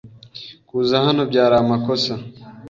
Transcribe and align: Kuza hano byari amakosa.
Kuza 0.67 0.95
hano 1.05 1.21
byari 1.31 1.55
amakosa. 1.63 2.13